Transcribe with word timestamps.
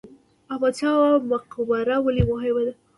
احمد 0.51 0.73
شاه 0.79 0.95
بابا 1.01 1.17
مقبره 1.33 1.95
ولې 2.05 2.23
مهمه 2.31 2.61
ده؟ 2.67 2.73